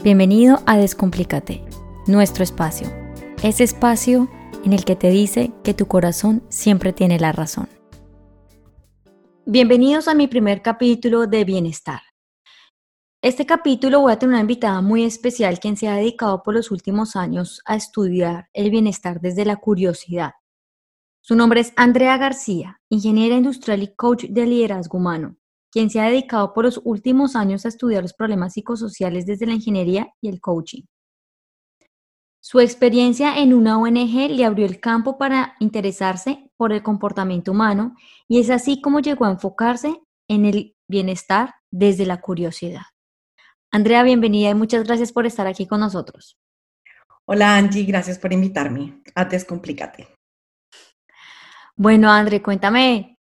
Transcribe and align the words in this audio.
Bienvenido 0.00 0.60
a 0.64 0.76
Descomplícate, 0.76 1.64
nuestro 2.06 2.44
espacio. 2.44 2.86
Ese 3.42 3.64
espacio 3.64 4.30
en 4.64 4.72
el 4.72 4.84
que 4.84 4.94
te 4.94 5.10
dice 5.10 5.52
que 5.64 5.74
tu 5.74 5.86
corazón 5.86 6.44
siempre 6.50 6.92
tiene 6.92 7.18
la 7.18 7.32
razón. 7.32 7.68
Bienvenidos 9.44 10.06
a 10.06 10.14
mi 10.14 10.28
primer 10.28 10.62
capítulo 10.62 11.26
de 11.26 11.42
Bienestar. 11.42 12.00
Este 13.22 13.44
capítulo 13.44 14.02
voy 14.02 14.12
a 14.12 14.20
tener 14.20 14.34
una 14.34 14.40
invitada 14.40 14.80
muy 14.82 15.02
especial 15.02 15.58
quien 15.58 15.76
se 15.76 15.88
ha 15.88 15.96
dedicado 15.96 16.44
por 16.44 16.54
los 16.54 16.70
últimos 16.70 17.16
años 17.16 17.60
a 17.64 17.74
estudiar 17.74 18.48
el 18.52 18.70
bienestar 18.70 19.20
desde 19.20 19.44
la 19.44 19.56
curiosidad. 19.56 20.34
Su 21.22 21.34
nombre 21.34 21.58
es 21.58 21.72
Andrea 21.74 22.16
García, 22.18 22.80
ingeniera 22.88 23.34
industrial 23.34 23.82
y 23.82 23.96
coach 23.96 24.26
de 24.26 24.46
liderazgo 24.46 24.98
humano 24.98 25.38
quien 25.70 25.90
se 25.90 26.00
ha 26.00 26.04
dedicado 26.04 26.52
por 26.52 26.64
los 26.64 26.80
últimos 26.84 27.36
años 27.36 27.64
a 27.64 27.68
estudiar 27.68 28.02
los 28.02 28.14
problemas 28.14 28.54
psicosociales 28.54 29.26
desde 29.26 29.46
la 29.46 29.54
ingeniería 29.54 30.08
y 30.20 30.28
el 30.28 30.40
coaching. 30.40 30.82
Su 32.40 32.60
experiencia 32.60 33.38
en 33.38 33.52
una 33.52 33.78
ONG 33.78 34.30
le 34.30 34.44
abrió 34.44 34.64
el 34.64 34.80
campo 34.80 35.18
para 35.18 35.54
interesarse 35.58 36.50
por 36.56 36.72
el 36.72 36.82
comportamiento 36.82 37.52
humano 37.52 37.94
y 38.28 38.40
es 38.40 38.48
así 38.48 38.80
como 38.80 39.00
llegó 39.00 39.24
a 39.26 39.32
enfocarse 39.32 40.00
en 40.28 40.46
el 40.46 40.76
bienestar 40.88 41.54
desde 41.70 42.06
la 42.06 42.20
curiosidad. 42.20 42.82
Andrea, 43.70 44.02
bienvenida 44.02 44.50
y 44.50 44.54
muchas 44.54 44.84
gracias 44.84 45.12
por 45.12 45.26
estar 45.26 45.46
aquí 45.46 45.66
con 45.66 45.80
nosotros. 45.80 46.38
Hola 47.26 47.56
Angie, 47.56 47.84
gracias 47.84 48.18
por 48.18 48.32
invitarme 48.32 49.02
a 49.14 49.26
Descomplícate. 49.26 50.08
Bueno, 51.76 52.10
André, 52.10 52.40
cuéntame 52.40 53.17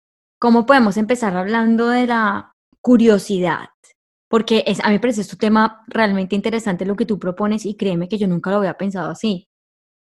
¿Cómo 0.41 0.65
podemos 0.65 0.97
empezar 0.97 1.37
hablando 1.37 1.89
de 1.89 2.07
la 2.07 2.55
curiosidad? 2.81 3.69
Porque 4.27 4.63
es, 4.65 4.79
a 4.79 4.87
mí 4.87 4.93
me 4.93 4.99
parece 4.99 5.21
este 5.21 5.35
tema 5.35 5.85
realmente 5.85 6.35
interesante 6.35 6.83
lo 6.83 6.95
que 6.95 7.05
tú 7.05 7.19
propones 7.19 7.63
y 7.67 7.75
créeme 7.75 8.09
que 8.09 8.17
yo 8.17 8.27
nunca 8.27 8.49
lo 8.49 8.57
había 8.57 8.73
pensado 8.73 9.11
así. 9.11 9.49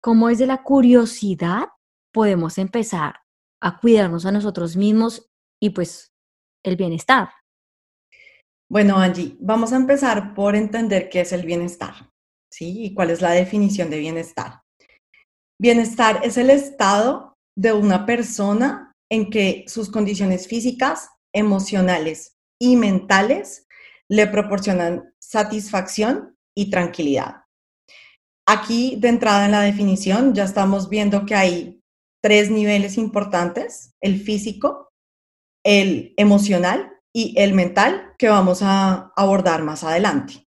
¿Cómo 0.00 0.28
es 0.28 0.38
de 0.38 0.46
la 0.46 0.62
curiosidad 0.62 1.64
podemos 2.12 2.56
empezar 2.58 3.16
a 3.60 3.80
cuidarnos 3.80 4.26
a 4.26 4.30
nosotros 4.30 4.76
mismos 4.76 5.28
y 5.60 5.70
pues 5.70 6.12
el 6.64 6.76
bienestar? 6.76 7.30
Bueno, 8.70 8.96
Angie, 8.96 9.36
vamos 9.40 9.72
a 9.72 9.76
empezar 9.76 10.34
por 10.34 10.54
entender 10.54 11.08
qué 11.08 11.22
es 11.22 11.32
el 11.32 11.44
bienestar, 11.44 11.94
¿sí? 12.48 12.84
Y 12.84 12.94
cuál 12.94 13.10
es 13.10 13.20
la 13.20 13.32
definición 13.32 13.90
de 13.90 13.98
bienestar. 13.98 14.62
Bienestar 15.60 16.20
es 16.22 16.38
el 16.38 16.50
estado 16.50 17.34
de 17.56 17.72
una 17.72 18.06
persona 18.06 18.87
en 19.10 19.30
que 19.30 19.64
sus 19.68 19.90
condiciones 19.90 20.46
físicas, 20.46 21.08
emocionales 21.32 22.36
y 22.58 22.76
mentales 22.76 23.66
le 24.08 24.26
proporcionan 24.26 25.14
satisfacción 25.18 26.36
y 26.54 26.70
tranquilidad. 26.70 27.42
Aquí, 28.46 28.96
de 28.98 29.08
entrada 29.08 29.44
en 29.44 29.52
la 29.52 29.60
definición, 29.60 30.34
ya 30.34 30.44
estamos 30.44 30.88
viendo 30.88 31.26
que 31.26 31.34
hay 31.34 31.82
tres 32.22 32.50
niveles 32.50 32.96
importantes, 32.96 33.94
el 34.00 34.20
físico, 34.20 34.90
el 35.64 36.14
emocional 36.16 36.92
y 37.12 37.34
el 37.38 37.52
mental, 37.52 38.14
que 38.18 38.28
vamos 38.28 38.60
a 38.62 39.12
abordar 39.16 39.62
más 39.62 39.84
adelante. 39.84 40.46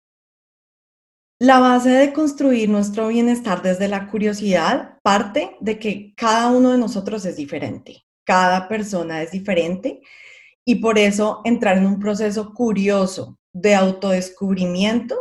La 1.39 1.59
base 1.59 1.89
de 1.89 2.13
construir 2.13 2.69
nuestro 2.69 3.09
bienestar 3.09 3.61
desde 3.61 3.87
la 3.87 4.07
curiosidad 4.07 4.99
parte 5.03 5.57
de 5.59 5.79
que 5.79 6.13
cada 6.15 6.47
uno 6.47 6.71
de 6.71 6.77
nosotros 6.77 7.25
es 7.25 7.35
diferente 7.35 8.04
cada 8.25 8.67
persona 8.67 9.21
es 9.21 9.31
diferente 9.31 10.01
y 10.65 10.75
por 10.75 10.97
eso 10.97 11.41
entrar 11.45 11.77
en 11.77 11.85
un 11.85 11.99
proceso 11.99 12.53
curioso 12.53 13.37
de 13.53 13.75
autodescubrimiento 13.75 15.15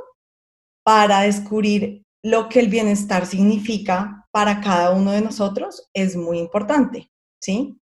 para 0.83 1.21
descubrir 1.21 2.03
lo 2.23 2.49
que 2.49 2.61
el 2.61 2.69
bienestar 2.69 3.27
significa 3.27 4.27
para 4.33 4.61
cada 4.61 4.91
uno 4.93 5.13
de 5.13 5.21
nosotros 5.21 5.89
es 5.93 6.17
muy 6.17 6.39
importante, 6.39 7.11
¿sí? 7.41 7.79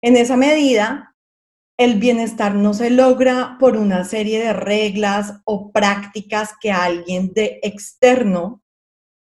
En 0.00 0.16
esa 0.16 0.36
medida, 0.36 1.14
el 1.76 1.98
bienestar 1.98 2.54
no 2.54 2.72
se 2.72 2.90
logra 2.90 3.56
por 3.58 3.76
una 3.76 4.04
serie 4.04 4.38
de 4.38 4.52
reglas 4.52 5.40
o 5.44 5.72
prácticas 5.72 6.54
que 6.60 6.70
alguien 6.70 7.32
de 7.32 7.58
externo 7.62 8.62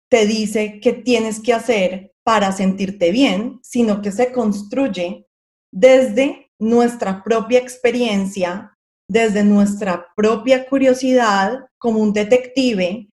te 0.09 0.25
dice 0.25 0.79
que 0.79 0.93
tienes 0.93 1.39
que 1.39 1.53
hacer 1.53 2.13
para 2.23 2.51
sentirte 2.51 3.11
bien, 3.11 3.59
sino 3.63 4.01
que 4.01 4.11
se 4.11 4.31
construye 4.31 5.27
desde 5.71 6.51
nuestra 6.59 7.23
propia 7.23 7.59
experiencia, 7.59 8.77
desde 9.07 9.43
nuestra 9.43 10.07
propia 10.15 10.67
curiosidad, 10.67 11.65
como 11.77 11.99
un 11.99 12.13
detective, 12.13 13.07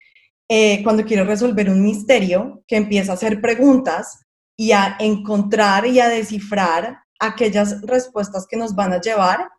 eh, 0.49 0.83
cuando 0.83 1.03
quiere 1.05 1.23
resolver 1.23 1.69
un 1.69 1.83
misterio, 1.83 2.63
que 2.67 2.77
empieza 2.77 3.11
a 3.11 3.15
hacer 3.15 3.41
preguntas 3.41 4.25
y 4.57 4.71
a 4.71 4.95
encontrar 4.99 5.85
y 5.85 5.99
a 5.99 6.09
descifrar 6.09 6.99
aquellas 7.19 7.81
respuestas 7.81 8.45
que 8.47 8.57
nos 8.57 8.75
van 8.75 8.93
a 8.93 9.01
llevar 9.01 9.49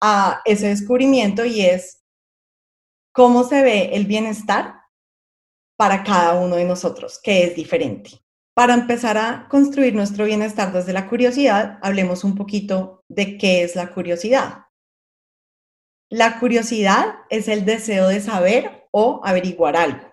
a 0.00 0.40
ese 0.44 0.68
descubrimiento 0.68 1.44
y 1.44 1.62
es 1.62 2.02
cómo 3.12 3.44
se 3.44 3.62
ve 3.62 3.90
el 3.94 4.06
bienestar 4.06 4.74
para 5.76 6.02
cada 6.02 6.34
uno 6.34 6.56
de 6.56 6.64
nosotros, 6.64 7.20
que 7.22 7.44
es 7.44 7.54
diferente. 7.54 8.20
Para 8.58 8.74
empezar 8.74 9.16
a 9.18 9.46
construir 9.48 9.94
nuestro 9.94 10.24
bienestar 10.24 10.72
desde 10.72 10.92
la 10.92 11.06
curiosidad, 11.06 11.78
hablemos 11.80 12.24
un 12.24 12.34
poquito 12.34 13.04
de 13.08 13.38
qué 13.38 13.62
es 13.62 13.76
la 13.76 13.92
curiosidad. 13.94 14.64
La 16.10 16.40
curiosidad 16.40 17.18
es 17.30 17.46
el 17.46 17.64
deseo 17.64 18.08
de 18.08 18.20
saber 18.20 18.88
o 18.90 19.20
averiguar 19.22 19.76
algo. 19.76 20.12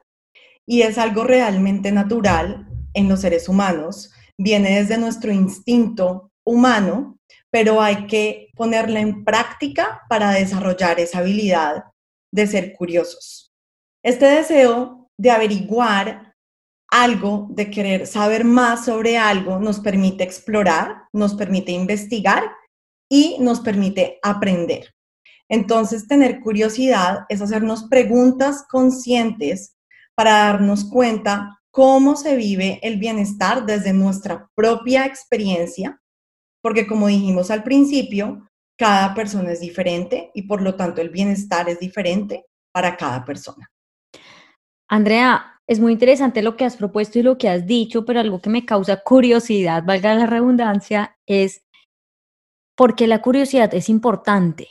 Y 0.63 0.83
es 0.83 0.99
algo 0.99 1.23
realmente 1.23 1.91
natural 1.91 2.67
en 2.93 3.09
los 3.09 3.21
seres 3.21 3.49
humanos. 3.49 4.13
Viene 4.37 4.79
desde 4.79 4.99
nuestro 4.99 5.31
instinto 5.31 6.31
humano, 6.45 7.17
pero 7.49 7.81
hay 7.81 8.05
que 8.05 8.49
ponerla 8.55 8.99
en 8.99 9.25
práctica 9.25 10.03
para 10.07 10.29
desarrollar 10.29 10.99
esa 10.99 11.17
habilidad 11.17 11.85
de 12.31 12.45
ser 12.45 12.73
curiosos. 12.73 13.51
Este 14.03 14.27
deseo 14.27 15.09
de 15.17 15.31
averiguar 15.31 16.34
algo, 17.03 17.47
de 17.49 17.69
querer 17.69 18.07
saber 18.07 18.45
más 18.45 18.85
sobre 18.85 19.17
algo, 19.17 19.59
nos 19.59 19.79
permite 19.79 20.23
explorar, 20.23 21.03
nos 21.11 21.35
permite 21.35 21.71
investigar 21.71 22.43
y 23.09 23.37
nos 23.39 23.59
permite 23.59 24.19
aprender. 24.23 24.95
Entonces, 25.49 26.07
tener 26.07 26.39
curiosidad 26.39 27.25
es 27.29 27.41
hacernos 27.41 27.83
preguntas 27.83 28.65
conscientes 28.69 29.75
para 30.15 30.31
darnos 30.31 30.85
cuenta 30.85 31.59
cómo 31.69 32.15
se 32.15 32.37
vive 32.37 32.79
el 32.81 32.97
bienestar 32.97 33.65
desde 33.65 33.91
nuestra 33.91 34.49
propia 34.55 35.05
experiencia, 35.05 36.01
porque 36.61 36.87
como 36.87 37.07
dijimos 37.07 37.51
al 37.51 37.63
principio, 37.63 38.49
cada 38.77 39.13
persona 39.13 39.51
es 39.51 39.59
diferente 39.59 40.31
y 40.33 40.43
por 40.43 40.61
lo 40.61 40.75
tanto 40.75 41.01
el 41.01 41.09
bienestar 41.09 41.67
es 41.67 41.79
diferente 41.79 42.45
para 42.71 42.95
cada 42.95 43.25
persona. 43.25 43.69
Andrea, 44.87 45.54
es 45.67 45.79
muy 45.79 45.93
interesante 45.93 46.41
lo 46.41 46.55
que 46.55 46.65
has 46.65 46.77
propuesto 46.77 47.19
y 47.19 47.23
lo 47.23 47.37
que 47.37 47.49
has 47.49 47.65
dicho, 47.65 48.05
pero 48.05 48.19
algo 48.19 48.41
que 48.41 48.49
me 48.49 48.65
causa 48.65 49.01
curiosidad, 49.01 49.83
valga 49.83 50.13
la 50.13 50.27
redundancia, 50.27 51.17
es 51.25 51.63
por 52.77 52.95
qué 52.95 53.07
la 53.07 53.21
curiosidad 53.21 53.73
es 53.73 53.89
importante. 53.89 54.67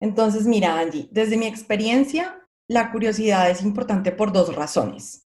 Entonces, 0.00 0.46
mira, 0.46 0.78
Angie, 0.78 1.08
desde 1.10 1.38
mi 1.38 1.46
experiencia, 1.46 2.46
la 2.68 2.92
curiosidad 2.92 3.50
es 3.50 3.62
importante 3.62 4.12
por 4.12 4.32
dos 4.32 4.54
razones. 4.54 5.26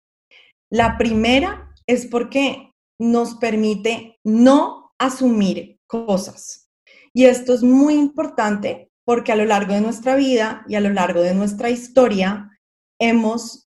La 0.71 0.99
primera 0.99 1.75
es 1.87 2.07
porque 2.07 2.73
nos 3.01 3.37
permite 3.37 4.19
no 4.25 4.93
asumir 4.99 5.81
cosas. 5.87 6.69
Y 7.15 7.25
esto 7.25 7.55
es 7.55 7.63
muy 7.63 7.95
importante 7.95 8.91
porque 9.07 9.33
a 9.33 9.37
lo 9.37 9.47
largo 9.47 9.73
de 9.73 9.81
nuestra 9.81 10.17
vida 10.17 10.65
y 10.69 10.75
a 10.75 10.81
lo 10.81 10.91
largo 10.91 11.23
de 11.23 11.35
nuestra 11.35 11.71
historia 11.71 12.51
hemos 13.01 13.68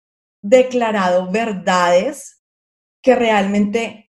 declarado 0.43 1.31
verdades 1.31 2.43
que 3.03 3.15
realmente 3.15 4.11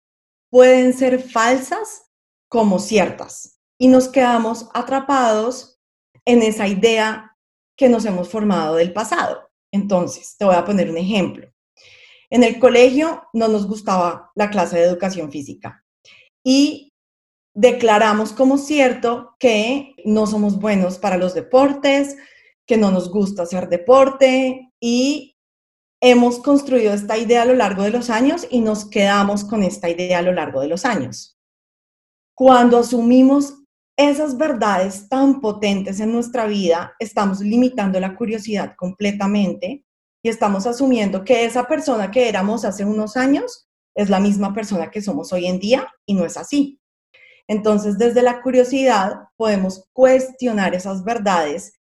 pueden 0.50 0.92
ser 0.92 1.22
falsas 1.22 2.10
como 2.48 2.78
ciertas 2.78 3.60
y 3.78 3.88
nos 3.88 4.08
quedamos 4.08 4.68
atrapados 4.74 5.80
en 6.24 6.42
esa 6.42 6.66
idea 6.66 7.36
que 7.76 7.88
nos 7.88 8.04
hemos 8.04 8.28
formado 8.28 8.76
del 8.76 8.92
pasado. 8.92 9.50
Entonces, 9.72 10.36
te 10.38 10.44
voy 10.44 10.54
a 10.54 10.64
poner 10.64 10.88
un 10.88 10.96
ejemplo. 10.96 11.48
En 12.30 12.42
el 12.42 12.58
colegio 12.58 13.24
no 13.32 13.48
nos 13.48 13.66
gustaba 13.66 14.30
la 14.34 14.50
clase 14.50 14.78
de 14.78 14.84
educación 14.84 15.30
física 15.30 15.84
y 16.42 16.92
declaramos 17.54 18.32
como 18.32 18.58
cierto 18.58 19.36
que 19.38 19.94
no 20.04 20.26
somos 20.26 20.58
buenos 20.58 20.98
para 20.98 21.16
los 21.16 21.34
deportes, 21.34 22.16
que 22.66 22.76
no 22.76 22.90
nos 22.90 23.10
gusta 23.10 23.42
hacer 23.42 23.68
deporte 23.68 24.72
y 24.80 25.33
hemos 26.06 26.38
construido 26.38 26.92
esta 26.92 27.16
idea 27.16 27.40
a 27.40 27.44
lo 27.46 27.54
largo 27.54 27.82
de 27.82 27.88
los 27.88 28.10
años 28.10 28.46
y 28.50 28.60
nos 28.60 28.84
quedamos 28.84 29.42
con 29.42 29.62
esta 29.62 29.88
idea 29.88 30.18
a 30.18 30.22
lo 30.22 30.32
largo 30.32 30.60
de 30.60 30.68
los 30.68 30.84
años. 30.84 31.38
Cuando 32.34 32.76
asumimos 32.76 33.54
esas 33.96 34.36
verdades 34.36 35.08
tan 35.08 35.40
potentes 35.40 36.00
en 36.00 36.12
nuestra 36.12 36.44
vida, 36.44 36.94
estamos 36.98 37.40
limitando 37.40 37.98
la 38.00 38.16
curiosidad 38.16 38.74
completamente 38.76 39.82
y 40.22 40.28
estamos 40.28 40.66
asumiendo 40.66 41.24
que 41.24 41.46
esa 41.46 41.66
persona 41.66 42.10
que 42.10 42.28
éramos 42.28 42.66
hace 42.66 42.84
unos 42.84 43.16
años 43.16 43.66
es 43.94 44.10
la 44.10 44.20
misma 44.20 44.52
persona 44.52 44.90
que 44.90 45.00
somos 45.00 45.32
hoy 45.32 45.46
en 45.46 45.58
día 45.58 45.88
y 46.04 46.12
no 46.12 46.26
es 46.26 46.36
así. 46.36 46.82
Entonces, 47.48 47.96
desde 47.96 48.20
la 48.20 48.42
curiosidad 48.42 49.28
podemos 49.38 49.88
cuestionar 49.94 50.74
esas 50.74 51.02
verdades 51.02 51.72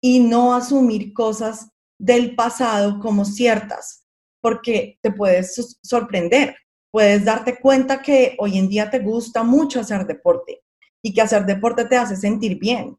y 0.00 0.18
no 0.18 0.56
asumir 0.56 1.12
cosas 1.12 1.70
del 2.00 2.34
pasado 2.34 2.98
como 2.98 3.24
ciertas, 3.24 4.06
porque 4.40 4.98
te 5.02 5.12
puedes 5.12 5.76
sorprender, 5.82 6.56
puedes 6.90 7.24
darte 7.24 7.58
cuenta 7.60 8.00
que 8.00 8.36
hoy 8.38 8.58
en 8.58 8.68
día 8.68 8.90
te 8.90 9.00
gusta 9.00 9.42
mucho 9.42 9.80
hacer 9.80 10.06
deporte 10.06 10.62
y 11.02 11.12
que 11.12 11.20
hacer 11.20 11.44
deporte 11.44 11.84
te 11.84 11.96
hace 11.96 12.16
sentir 12.16 12.58
bien 12.58 12.96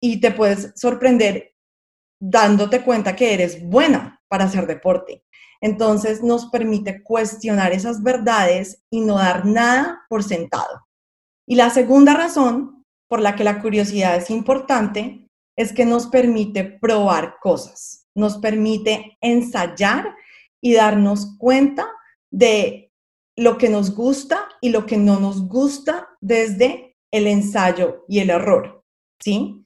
y 0.00 0.20
te 0.20 0.30
puedes 0.30 0.72
sorprender 0.76 1.54
dándote 2.20 2.82
cuenta 2.82 3.16
que 3.16 3.34
eres 3.34 3.62
buena 3.62 4.22
para 4.28 4.44
hacer 4.44 4.66
deporte. 4.66 5.24
Entonces 5.60 6.22
nos 6.22 6.46
permite 6.46 7.02
cuestionar 7.02 7.72
esas 7.72 8.02
verdades 8.02 8.84
y 8.88 9.00
no 9.00 9.16
dar 9.16 9.44
nada 9.46 10.04
por 10.08 10.22
sentado. 10.22 10.86
Y 11.46 11.56
la 11.56 11.70
segunda 11.70 12.14
razón 12.14 12.84
por 13.08 13.20
la 13.20 13.34
que 13.34 13.44
la 13.44 13.60
curiosidad 13.60 14.16
es 14.16 14.30
importante 14.30 15.28
es 15.56 15.72
que 15.72 15.84
nos 15.84 16.06
permite 16.06 16.64
probar 16.64 17.36
cosas, 17.40 18.03
nos 18.14 18.38
permite 18.38 19.18
ensayar 19.20 20.14
y 20.60 20.74
darnos 20.74 21.36
cuenta 21.38 21.90
de 22.30 22.92
lo 23.36 23.58
que 23.58 23.68
nos 23.68 23.94
gusta 23.94 24.48
y 24.60 24.70
lo 24.70 24.86
que 24.86 24.96
no 24.96 25.18
nos 25.18 25.48
gusta 25.48 26.08
desde 26.20 26.96
el 27.10 27.26
ensayo 27.26 28.04
y 28.08 28.20
el 28.20 28.30
error, 28.30 28.82
¿sí? 29.20 29.64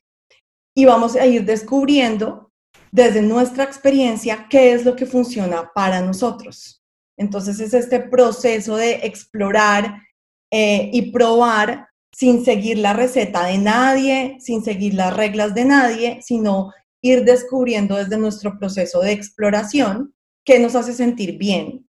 Y 0.75 0.85
vamos 0.85 1.17
a 1.17 1.27
ir 1.27 1.45
descubriendo 1.45 2.53
desde 2.91 3.23
nuestra 3.23 3.65
experiencia 3.65 4.47
qué 4.49 4.73
es 4.73 4.85
lo 4.85 4.97
que 4.97 5.07
funciona 5.07 5.71
para 5.75 6.01
nosotros. 6.01 6.83
Entonces 7.17 7.61
es 7.61 7.75
este 7.75 8.01
proceso 8.01 8.77
de 8.77 8.93
explorar 9.07 10.03
eh, 10.51 10.91
y 10.93 11.11
probar 11.11 11.89
sin 12.13 12.45
seguir 12.45 12.79
la 12.79 12.95
receta 12.95 13.45
de 13.45 13.59
nadie, 13.59 14.39
sin 14.41 14.65
seguir 14.65 14.95
las 14.95 15.15
reglas 15.15 15.55
de 15.55 15.65
nadie, 15.65 16.21
sino 16.23 16.73
ir 17.03 17.25
descubriendo 17.25 17.97
desde 17.97 18.19
nuestro 18.19 18.59
proceso 18.59 19.01
de 19.01 19.13
exploración 19.13 20.15
qué 20.45 20.59
nos 20.59 20.75
hace 20.75 20.93
sentir 20.93 21.39
bien 21.39 21.89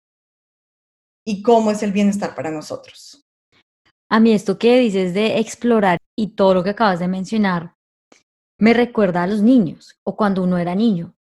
y 1.25 1.41
cómo 1.41 1.71
es 1.71 1.83
el 1.83 1.91
bienestar 1.91 2.35
para 2.35 2.51
nosotros. 2.51 3.25
A 4.09 4.19
mí 4.19 4.31
esto 4.31 4.57
que 4.57 4.79
dices 4.79 5.13
de 5.13 5.39
explorar 5.39 5.97
y 6.17 6.35
todo 6.35 6.53
lo 6.53 6.63
que 6.63 6.71
acabas 6.71 6.99
de 6.99 7.07
mencionar 7.07 7.75
me 8.59 8.73
recuerda 8.73 9.23
a 9.23 9.27
los 9.27 9.41
niños 9.41 9.99
o 10.03 10.15
cuando 10.15 10.43
uno 10.43 10.57
era 10.57 10.73
niño. 10.73 11.13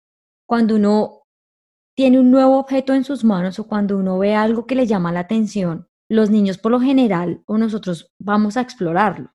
Cuando 0.48 0.76
uno 0.76 1.22
tiene 1.96 2.20
un 2.20 2.30
nuevo 2.30 2.58
objeto 2.58 2.94
en 2.94 3.04
sus 3.04 3.24
manos 3.24 3.58
o 3.58 3.66
cuando 3.66 3.98
uno 3.98 4.18
ve 4.18 4.34
algo 4.34 4.66
que 4.66 4.74
le 4.74 4.86
llama 4.86 5.12
la 5.12 5.20
atención, 5.20 5.88
los 6.08 6.30
niños 6.30 6.58
por 6.58 6.72
lo 6.72 6.80
general 6.80 7.42
o 7.46 7.58
nosotros 7.58 8.12
vamos 8.18 8.56
a 8.56 8.60
explorarlo. 8.60 9.32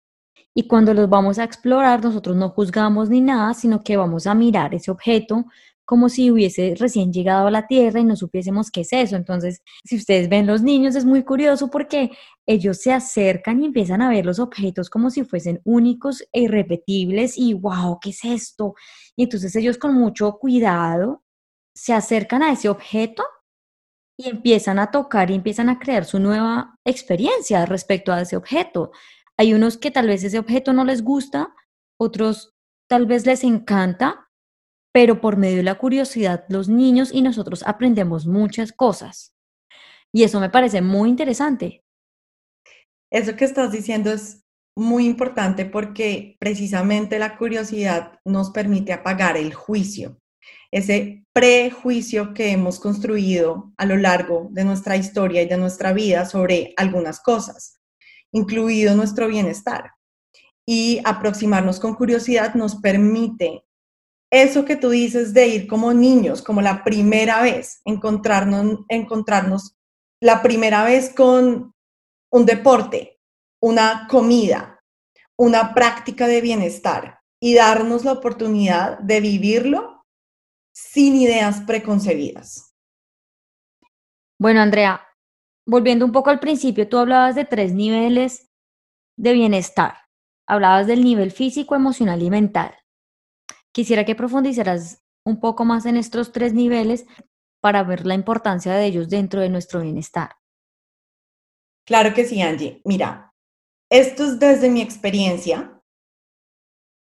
Y 0.53 0.67
cuando 0.67 0.93
los 0.93 1.09
vamos 1.09 1.39
a 1.39 1.43
explorar, 1.43 2.03
nosotros 2.03 2.35
no 2.35 2.49
juzgamos 2.49 3.09
ni 3.09 3.21
nada, 3.21 3.53
sino 3.53 3.81
que 3.83 3.97
vamos 3.97 4.27
a 4.27 4.33
mirar 4.33 4.73
ese 4.75 4.91
objeto 4.91 5.45
como 5.85 6.07
si 6.07 6.31
hubiese 6.31 6.75
recién 6.79 7.11
llegado 7.11 7.47
a 7.47 7.51
la 7.51 7.67
Tierra 7.67 7.99
y 7.99 8.05
no 8.05 8.15
supiésemos 8.15 8.71
qué 8.71 8.81
es 8.81 8.93
eso. 8.93 9.17
Entonces, 9.17 9.61
si 9.83 9.97
ustedes 9.97 10.29
ven 10.29 10.47
los 10.47 10.61
niños, 10.61 10.95
es 10.95 11.03
muy 11.03 11.23
curioso 11.23 11.69
porque 11.69 12.11
ellos 12.45 12.77
se 12.77 12.93
acercan 12.93 13.61
y 13.61 13.65
empiezan 13.65 14.01
a 14.01 14.09
ver 14.09 14.25
los 14.25 14.39
objetos 14.39 14.89
como 14.89 15.09
si 15.09 15.25
fuesen 15.25 15.59
únicos 15.65 16.23
e 16.31 16.43
irrepetibles 16.43 17.37
y, 17.37 17.53
wow, 17.53 17.99
¿qué 18.01 18.11
es 18.11 18.23
esto? 18.23 18.75
Y 19.17 19.23
entonces 19.23 19.53
ellos 19.57 19.77
con 19.77 19.93
mucho 19.93 20.37
cuidado 20.39 21.23
se 21.75 21.93
acercan 21.93 22.43
a 22.43 22.53
ese 22.53 22.69
objeto 22.69 23.23
y 24.17 24.29
empiezan 24.29 24.79
a 24.79 24.91
tocar 24.91 25.31
y 25.31 25.35
empiezan 25.35 25.67
a 25.69 25.79
crear 25.79 26.05
su 26.05 26.19
nueva 26.19 26.75
experiencia 26.85 27.65
respecto 27.65 28.13
a 28.13 28.21
ese 28.21 28.37
objeto. 28.37 28.91
Hay 29.41 29.55
unos 29.55 29.79
que 29.79 29.89
tal 29.89 30.05
vez 30.05 30.23
ese 30.23 30.37
objeto 30.37 30.71
no 30.71 30.85
les 30.85 31.01
gusta, 31.01 31.55
otros 31.99 32.53
tal 32.87 33.07
vez 33.07 33.25
les 33.25 33.43
encanta, 33.43 34.29
pero 34.93 35.19
por 35.19 35.35
medio 35.35 35.57
de 35.57 35.63
la 35.63 35.79
curiosidad 35.79 36.45
los 36.47 36.69
niños 36.69 37.11
y 37.11 37.23
nosotros 37.23 37.63
aprendemos 37.65 38.27
muchas 38.27 38.71
cosas. 38.71 39.33
Y 40.13 40.21
eso 40.25 40.39
me 40.39 40.51
parece 40.51 40.83
muy 40.83 41.09
interesante. 41.09 41.81
Eso 43.11 43.35
que 43.35 43.45
estás 43.45 43.71
diciendo 43.71 44.11
es 44.11 44.43
muy 44.77 45.07
importante 45.07 45.65
porque 45.65 46.35
precisamente 46.39 47.17
la 47.17 47.35
curiosidad 47.35 48.19
nos 48.23 48.51
permite 48.51 48.93
apagar 48.93 49.37
el 49.37 49.55
juicio 49.55 50.21
ese 50.71 51.25
prejuicio 51.33 52.33
que 52.33 52.51
hemos 52.51 52.79
construido 52.79 53.73
a 53.77 53.85
lo 53.85 53.97
largo 53.97 54.47
de 54.51 54.63
nuestra 54.63 54.95
historia 54.95 55.41
y 55.41 55.47
de 55.47 55.57
nuestra 55.57 55.91
vida 55.93 56.25
sobre 56.25 56.73
algunas 56.77 57.19
cosas, 57.19 57.80
incluido 58.31 58.95
nuestro 58.95 59.27
bienestar. 59.27 59.91
Y 60.65 61.01
aproximarnos 61.05 61.79
con 61.79 61.95
curiosidad 61.95 62.53
nos 62.53 62.75
permite 62.75 63.63
eso 64.31 64.63
que 64.63 64.77
tú 64.77 64.89
dices 64.89 65.33
de 65.33 65.47
ir 65.47 65.67
como 65.67 65.93
niños, 65.93 66.41
como 66.41 66.61
la 66.61 66.83
primera 66.83 67.41
vez, 67.41 67.81
encontrarnos, 67.83 68.79
encontrarnos 68.87 69.75
la 70.21 70.41
primera 70.41 70.85
vez 70.85 71.13
con 71.13 71.73
un 72.31 72.45
deporte, 72.45 73.19
una 73.59 74.07
comida, 74.09 74.81
una 75.37 75.73
práctica 75.73 76.27
de 76.27 76.39
bienestar 76.39 77.19
y 77.41 77.55
darnos 77.55 78.05
la 78.05 78.13
oportunidad 78.13 78.99
de 78.99 79.19
vivirlo 79.19 80.05
sin 80.71 81.15
ideas 81.15 81.61
preconcebidas. 81.61 82.73
Bueno, 84.39 84.61
Andrea, 84.61 85.01
volviendo 85.71 86.03
un 86.05 86.11
poco 86.11 86.29
al 86.29 86.41
principio, 86.41 86.89
tú 86.89 86.97
hablabas 86.97 87.33
de 87.33 87.45
tres 87.45 87.71
niveles 87.73 88.51
de 89.17 89.31
bienestar. 89.31 89.95
Hablabas 90.45 90.85
del 90.85 91.01
nivel 91.01 91.31
físico, 91.31 91.75
emocional 91.75 92.21
y 92.21 92.29
mental. 92.29 92.75
Quisiera 93.71 94.03
que 94.03 94.15
profundizaras 94.15 95.01
un 95.25 95.39
poco 95.39 95.63
más 95.63 95.85
en 95.85 95.95
estos 95.95 96.33
tres 96.33 96.53
niveles 96.53 97.05
para 97.61 97.83
ver 97.83 98.05
la 98.05 98.15
importancia 98.15 98.73
de 98.73 98.85
ellos 98.85 99.07
dentro 99.07 99.39
de 99.39 99.47
nuestro 99.47 99.79
bienestar. 99.79 100.31
Claro 101.87 102.13
que 102.13 102.25
sí, 102.25 102.41
Angie. 102.41 102.81
Mira, 102.83 103.33
esto 103.89 104.25
es 104.25 104.39
desde 104.39 104.69
mi 104.69 104.81
experiencia 104.81 105.81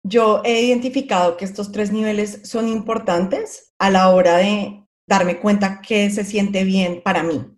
yo 0.08 0.42
he 0.44 0.62
identificado 0.62 1.36
que 1.36 1.44
estos 1.44 1.70
tres 1.70 1.92
niveles 1.92 2.40
son 2.44 2.68
importantes 2.68 3.74
a 3.78 3.90
la 3.90 4.08
hora 4.08 4.38
de 4.38 4.84
darme 5.06 5.38
cuenta 5.38 5.80
que 5.80 6.10
se 6.10 6.24
siente 6.24 6.64
bien 6.64 7.02
para 7.04 7.22
mí. 7.22 7.57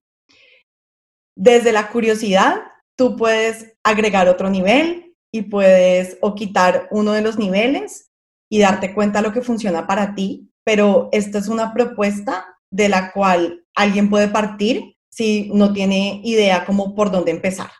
Desde 1.40 1.72
la 1.72 1.88
curiosidad, 1.88 2.60
tú 2.98 3.16
puedes 3.16 3.74
agregar 3.82 4.28
otro 4.28 4.50
nivel 4.50 5.16
y 5.32 5.40
puedes 5.40 6.18
o 6.20 6.34
quitar 6.34 6.86
uno 6.90 7.12
de 7.12 7.22
los 7.22 7.38
niveles 7.38 8.10
y 8.50 8.58
darte 8.58 8.92
cuenta 8.92 9.22
lo 9.22 9.32
que 9.32 9.40
funciona 9.40 9.86
para 9.86 10.14
ti, 10.14 10.50
pero 10.66 11.08
esta 11.12 11.38
es 11.38 11.48
una 11.48 11.72
propuesta 11.72 12.44
de 12.70 12.90
la 12.90 13.10
cual 13.12 13.64
alguien 13.74 14.10
puede 14.10 14.28
partir 14.28 14.98
si 15.10 15.50
no 15.54 15.72
tiene 15.72 16.20
idea 16.24 16.66
como 16.66 16.94
por 16.94 17.10
dónde 17.10 17.30
empezar 17.30 17.70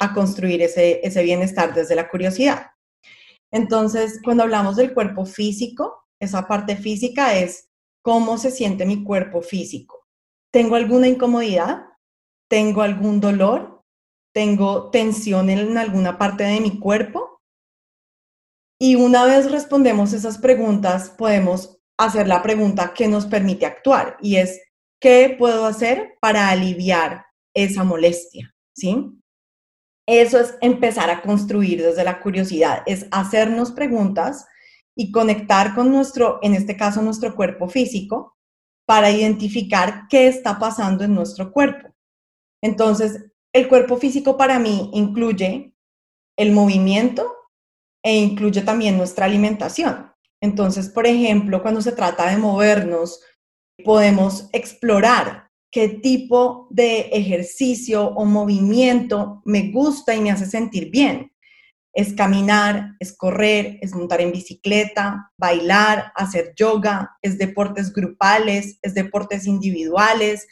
a 0.00 0.14
construir 0.14 0.62
ese, 0.62 1.00
ese 1.02 1.24
bienestar 1.24 1.74
desde 1.74 1.96
la 1.96 2.08
curiosidad. 2.08 2.68
Entonces, 3.52 4.20
cuando 4.22 4.44
hablamos 4.44 4.76
del 4.76 4.94
cuerpo 4.94 5.26
físico, 5.26 6.06
esa 6.20 6.46
parte 6.46 6.76
física 6.76 7.36
es 7.36 7.70
cómo 8.04 8.38
se 8.38 8.52
siente 8.52 8.86
mi 8.86 9.02
cuerpo 9.02 9.42
físico. 9.42 10.06
¿Tengo 10.52 10.76
alguna 10.76 11.08
incomodidad? 11.08 11.89
¿Tengo 12.50 12.82
algún 12.82 13.20
dolor? 13.20 13.84
¿Tengo 14.34 14.90
tensión 14.90 15.50
en 15.50 15.78
alguna 15.78 16.18
parte 16.18 16.42
de 16.42 16.60
mi 16.60 16.80
cuerpo? 16.80 17.40
Y 18.76 18.96
una 18.96 19.24
vez 19.24 19.52
respondemos 19.52 20.12
esas 20.12 20.38
preguntas, 20.38 21.10
podemos 21.10 21.78
hacer 21.96 22.26
la 22.26 22.42
pregunta 22.42 22.92
que 22.92 23.06
nos 23.06 23.26
permite 23.26 23.66
actuar 23.66 24.16
y 24.20 24.36
es, 24.36 24.60
¿qué 25.00 25.36
puedo 25.38 25.64
hacer 25.64 26.16
para 26.20 26.48
aliviar 26.48 27.24
esa 27.54 27.84
molestia? 27.84 28.52
¿Sí? 28.74 29.20
Eso 30.08 30.40
es 30.40 30.56
empezar 30.60 31.08
a 31.08 31.22
construir 31.22 31.80
desde 31.80 32.02
la 32.02 32.20
curiosidad, 32.20 32.82
es 32.86 33.06
hacernos 33.12 33.70
preguntas 33.70 34.44
y 34.96 35.12
conectar 35.12 35.72
con 35.74 35.92
nuestro, 35.92 36.40
en 36.42 36.54
este 36.54 36.76
caso, 36.76 37.00
nuestro 37.00 37.36
cuerpo 37.36 37.68
físico, 37.68 38.36
para 38.86 39.12
identificar 39.12 40.08
qué 40.08 40.26
está 40.26 40.58
pasando 40.58 41.04
en 41.04 41.14
nuestro 41.14 41.52
cuerpo. 41.52 41.94
Entonces, 42.62 43.30
el 43.52 43.68
cuerpo 43.68 43.96
físico 43.96 44.36
para 44.36 44.58
mí 44.58 44.90
incluye 44.94 45.74
el 46.38 46.52
movimiento 46.52 47.34
e 48.02 48.16
incluye 48.16 48.62
también 48.62 48.96
nuestra 48.96 49.26
alimentación. 49.26 50.12
Entonces, 50.40 50.88
por 50.88 51.06
ejemplo, 51.06 51.62
cuando 51.62 51.82
se 51.82 51.92
trata 51.92 52.30
de 52.30 52.38
movernos, 52.38 53.20
podemos 53.84 54.48
explorar 54.52 55.50
qué 55.70 55.88
tipo 55.88 56.66
de 56.70 57.10
ejercicio 57.12 58.06
o 58.08 58.24
movimiento 58.24 59.42
me 59.44 59.70
gusta 59.70 60.14
y 60.14 60.20
me 60.20 60.30
hace 60.30 60.46
sentir 60.46 60.90
bien. 60.90 61.32
Es 61.92 62.14
caminar, 62.14 62.96
es 63.00 63.16
correr, 63.16 63.78
es 63.82 63.94
montar 63.94 64.20
en 64.20 64.32
bicicleta, 64.32 65.32
bailar, 65.36 66.12
hacer 66.14 66.54
yoga, 66.56 67.16
es 67.20 67.36
deportes 67.36 67.92
grupales, 67.92 68.78
es 68.82 68.94
deportes 68.94 69.46
individuales, 69.46 70.46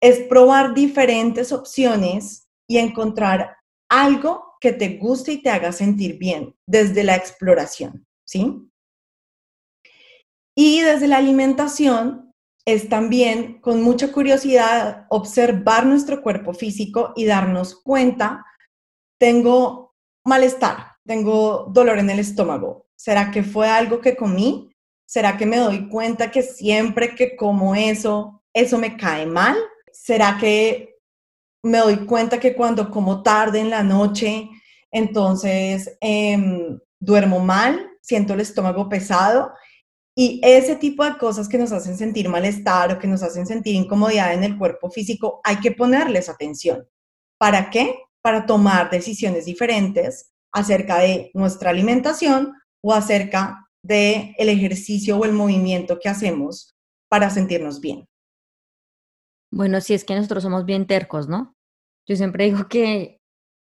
es 0.00 0.20
probar 0.20 0.74
diferentes 0.74 1.52
opciones 1.52 2.48
y 2.66 2.78
encontrar 2.78 3.56
algo 3.88 4.54
que 4.60 4.72
te 4.72 4.96
guste 4.98 5.32
y 5.32 5.42
te 5.42 5.50
haga 5.50 5.72
sentir 5.72 6.18
bien 6.18 6.54
desde 6.66 7.04
la 7.04 7.16
exploración, 7.16 8.06
¿sí? 8.24 8.70
Y 10.54 10.80
desde 10.80 11.08
la 11.08 11.18
alimentación 11.18 12.34
es 12.64 12.88
también 12.88 13.60
con 13.60 13.82
mucha 13.82 14.12
curiosidad 14.12 15.06
observar 15.08 15.86
nuestro 15.86 16.22
cuerpo 16.22 16.52
físico 16.52 17.12
y 17.16 17.24
darnos 17.24 17.80
cuenta, 17.82 18.44
tengo 19.18 19.94
malestar, 20.24 20.92
tengo 21.04 21.68
dolor 21.72 21.98
en 21.98 22.10
el 22.10 22.18
estómago. 22.18 22.86
¿Será 22.94 23.30
que 23.30 23.42
fue 23.42 23.68
algo 23.68 24.00
que 24.00 24.16
comí? 24.16 24.70
¿Será 25.06 25.36
que 25.36 25.46
me 25.46 25.56
doy 25.56 25.88
cuenta 25.88 26.30
que 26.30 26.42
siempre 26.42 27.14
que 27.14 27.34
como 27.34 27.74
eso, 27.74 28.42
eso 28.52 28.78
me 28.78 28.96
cae 28.96 29.26
mal? 29.26 29.56
¿Será 30.02 30.38
que 30.38 30.98
me 31.62 31.78
doy 31.78 32.06
cuenta 32.06 32.40
que 32.40 32.54
cuando 32.54 32.90
como 32.90 33.22
tarde 33.22 33.60
en 33.60 33.68
la 33.68 33.82
noche, 33.82 34.48
entonces 34.90 35.94
em, 36.00 36.78
duermo 36.98 37.38
mal, 37.40 37.86
siento 38.00 38.32
el 38.32 38.40
estómago 38.40 38.88
pesado? 38.88 39.52
Y 40.16 40.40
ese 40.42 40.76
tipo 40.76 41.04
de 41.04 41.18
cosas 41.18 41.48
que 41.48 41.58
nos 41.58 41.70
hacen 41.70 41.98
sentir 41.98 42.30
malestar 42.30 42.92
o 42.92 42.98
que 42.98 43.06
nos 43.06 43.22
hacen 43.22 43.46
sentir 43.46 43.74
incomodidad 43.74 44.32
en 44.32 44.42
el 44.42 44.56
cuerpo 44.56 44.90
físico, 44.90 45.40
hay 45.44 45.56
que 45.56 45.72
ponerles 45.72 46.30
atención. 46.30 46.88
¿Para 47.38 47.68
qué? 47.68 47.94
Para 48.22 48.46
tomar 48.46 48.90
decisiones 48.90 49.44
diferentes 49.44 50.32
acerca 50.50 50.98
de 50.98 51.30
nuestra 51.34 51.70
alimentación 51.70 52.54
o 52.82 52.94
acerca 52.94 53.68
del 53.82 54.34
el 54.38 54.48
ejercicio 54.48 55.18
o 55.18 55.24
el 55.26 55.32
movimiento 55.32 55.98
que 55.98 56.08
hacemos 56.08 56.74
para 57.08 57.28
sentirnos 57.28 57.80
bien. 57.80 58.09
Bueno, 59.52 59.80
si 59.80 59.94
es 59.94 60.04
que 60.04 60.14
nosotros 60.14 60.42
somos 60.42 60.64
bien 60.64 60.86
tercos, 60.86 61.28
¿no? 61.28 61.54
Yo 62.08 62.16
siempre 62.16 62.44
digo 62.44 62.68
que 62.68 63.18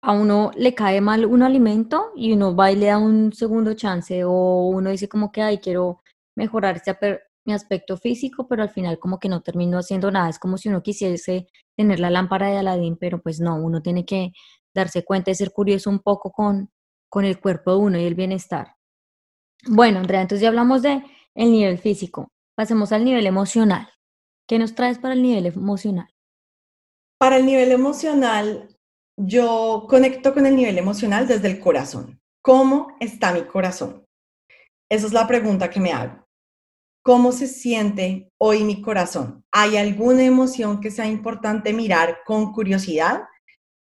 a 0.03 0.13
uno 0.13 0.51
le 0.57 0.75
cae 0.75 1.01
mal 1.01 1.27
un 1.27 1.43
alimento 1.43 2.13
y 2.17 2.33
uno 2.33 2.55
va 2.55 2.73
y 2.73 2.77
le 2.77 2.87
da 2.87 2.99
un 2.99 3.33
segundo 3.33 3.75
chance 3.75 4.25
o 4.25 4.69
uno 4.69 4.91
dice 4.91 5.09
como 5.09 5.33
que, 5.33 5.43
ay, 5.43 5.59
quiero 5.59 6.03
mejorar 6.37 6.83
mi 7.45 7.53
aspecto 7.53 7.97
físico, 7.97 8.47
pero 8.49 8.63
al 8.63 8.71
final 8.71 8.99
como 8.99 9.19
que 9.19 9.29
no 9.29 9.43
termino 9.43 9.79
haciendo 9.79 10.11
nada. 10.11 10.29
Es 10.31 10.39
como 10.39 10.59
si 10.59 10.69
uno 10.69 10.83
quisiese 10.83 11.49
tener 11.77 12.01
la 12.01 12.11
lámpara 12.11 12.49
de 12.49 12.59
Aladín, 12.59 12.97
pero 12.99 13.23
pues 13.23 13.41
no, 13.41 13.57
uno 13.57 13.83
tiene 13.83 14.05
que 14.05 14.33
darse 14.75 15.05
cuenta 15.05 15.31
y 15.31 15.35
ser 15.35 15.53
curioso 15.53 15.91
un 15.91 16.01
poco 16.01 16.31
con, 16.33 16.71
con 17.09 17.25
el 17.25 17.41
cuerpo 17.41 17.73
de 17.73 17.79
uno 17.79 17.99
y 17.99 18.05
el 18.05 18.15
bienestar. 18.15 18.77
Bueno, 19.69 20.01
Andrea, 20.01 20.23
entonces 20.23 20.43
ya 20.43 20.49
hablamos 20.49 20.83
de 20.83 21.03
el 21.35 21.53
nivel 21.53 21.79
físico. 21.79 22.29
Pasemos 22.57 22.93
al 22.93 23.05
nivel 23.05 23.27
emocional. 23.27 23.89
¿Qué 24.49 24.59
nos 24.59 24.75
traes 24.75 24.99
para 24.99 25.15
el 25.15 25.23
nivel 25.23 25.47
emocional? 25.47 26.09
Para 27.19 27.39
el 27.39 27.47
nivel 27.47 27.73
emocional, 27.73 28.69
yo 29.17 29.87
conecto 29.89 30.33
con 30.33 30.47
el 30.47 30.55
nivel 30.55 30.79
emocional 30.79 31.27
desde 31.27 31.49
el 31.49 31.59
corazón. 31.59 32.21
¿Cómo 32.43 32.97
está 33.01 33.33
mi 33.33 33.43
corazón? 33.43 34.05
Esa 34.89 35.07
es 35.07 35.13
la 35.13 35.27
pregunta 35.27 35.69
que 35.69 35.81
me 35.81 35.93
hago. 35.93 36.25
¿Cómo 37.03 37.33
se 37.33 37.49
siente 37.49 38.31
hoy 38.39 38.63
mi 38.63 38.83
corazón? 38.83 39.45
¿Hay 39.53 39.77
alguna 39.77 40.23
emoción 40.23 40.81
que 40.81 40.91
sea 40.91 41.07
importante 41.07 41.73
mirar 41.73 42.19
con 42.25 42.53
curiosidad? 42.53 43.25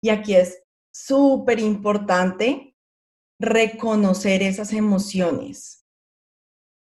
Y 0.02 0.09
aquí 0.09 0.35
es 0.35 0.62
súper 0.94 1.59
importante 1.61 2.75
reconocer 3.38 4.42
esas 4.42 4.73
emociones 4.73 5.85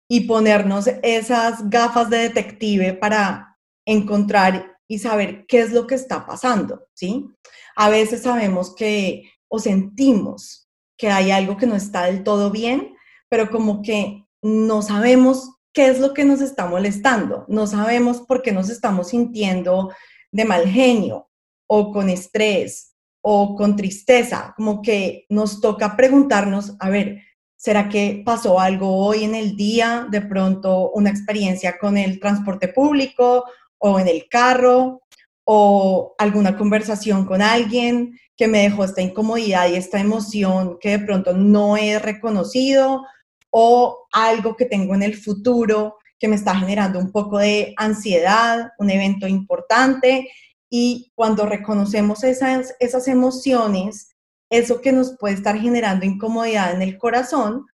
y 0.10 0.28
ponernos 0.28 0.88
esas 1.02 1.70
gafas 1.70 2.10
de 2.10 2.18
detective 2.18 2.94
para 2.94 3.53
encontrar 3.86 4.78
y 4.88 5.00
saber 5.00 5.46
qué 5.48 5.60
es 5.60 5.72
lo 5.72 5.88
que 5.88 5.96
está 5.96 6.26
pasando, 6.26 6.88
¿sí? 6.94 7.28
A 7.76 7.90
veces 7.90 8.22
sabemos 8.24 8.76
que 8.76 9.32
o 9.48 9.60
sentimos 9.60 10.70
que 10.98 11.10
hay 11.10 11.32
algo 11.32 11.58
que 11.58 11.66
no 11.66 11.76
está 11.76 12.06
del 12.06 12.24
todo 12.24 12.52
bien, 12.52 12.96
pero 13.30 13.50
como 13.50 13.82
que 13.82 14.26
no 14.42 14.82
sabemos 14.82 15.50
qué 15.74 15.88
es 15.88 16.00
lo 16.00 16.14
que 16.14 16.26
nos 16.26 16.42
está 16.42 16.68
molestando. 16.68 17.46
No 17.48 17.68
sabemos 17.68 18.22
por 18.22 18.42
qué 18.42 18.52
nos 18.52 18.70
estamos 18.70 19.10
sintiendo 19.10 19.92
de 20.32 20.46
mal 20.46 20.68
genio 20.68 21.30
o 21.68 21.92
con 21.92 22.10
estrés 22.10 22.94
o 23.22 23.56
con 23.56 23.76
tristeza. 23.76 24.54
Como 24.56 24.82
que 24.82 25.26
nos 25.30 25.62
toca 25.62 25.96
preguntarnos, 25.96 26.76
a 26.80 26.90
ver, 26.90 27.22
¿será 27.56 27.90
que 27.90 28.22
pasó 28.26 28.60
algo 28.60 28.98
hoy 28.98 29.24
en 29.24 29.36
el 29.36 29.56
día? 29.56 30.08
De 30.10 30.22
pronto 30.22 30.92
una 30.92 31.10
experiencia 31.10 31.78
con 31.80 31.98
el 31.98 32.20
transporte 32.20 32.68
público 32.68 33.46
o 33.86 34.00
en 34.00 34.08
el 34.08 34.30
carro 34.30 35.02
o 35.44 36.16
alguna 36.18 36.58
conversación 36.58 37.26
con 37.26 37.42
alguien 37.42 38.18
que 38.38 38.48
me 38.48 38.62
dejó 38.62 38.86
esta 38.86 39.02
incomodidad 39.02 39.68
y 39.68 39.76
esta 39.76 40.00
emoción 40.00 40.78
que 40.80 40.98
de 40.98 41.06
pronto 41.06 41.34
no 41.34 41.76
he 41.76 42.00
reconocido 42.00 43.04
o 43.50 44.08
algo 44.14 44.56
que 44.56 44.66
tengo 44.66 44.96
en 44.96 45.04
el 45.04 45.18
futuro 45.18 45.98
que 46.18 46.30
me 46.30 46.38
está 46.38 46.56
generando 46.56 46.98
un 46.98 47.12
poco 47.12 47.40
de 47.40 47.74
ansiedad, 47.76 48.72
un 48.80 48.90
evento 48.90 49.28
importante. 49.28 50.32
Y 50.70 51.12
cuando 51.14 51.46
reconocemos 51.46 52.24
esas, 52.24 52.74
esas 52.80 53.10
emociones, 53.10 54.16
eso 54.50 54.80
que 54.80 54.94
nos 54.94 55.18
puede 55.18 55.36
estar 55.36 55.60
generando 55.60 56.06
incomodidad 56.06 56.74
en 56.74 56.84
el 56.84 56.98
corazón, 56.98 57.66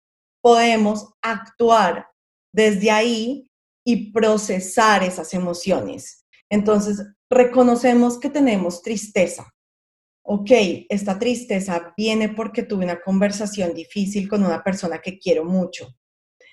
podemos 0.40 1.10
actuar 1.20 2.08
desde 2.50 2.90
ahí 2.90 3.47
y 3.88 4.12
procesar 4.12 5.02
esas 5.02 5.32
emociones. 5.32 6.26
Entonces, 6.50 7.02
reconocemos 7.30 8.20
que 8.20 8.28
tenemos 8.28 8.82
tristeza, 8.82 9.50
ok, 10.22 10.50
esta 10.90 11.18
tristeza 11.18 11.94
viene 11.96 12.28
porque 12.28 12.64
tuve 12.64 12.84
una 12.84 13.00
conversación 13.00 13.72
difícil 13.72 14.28
con 14.28 14.44
una 14.44 14.62
persona 14.62 14.98
que 14.98 15.18
quiero 15.18 15.46
mucho. 15.46 15.88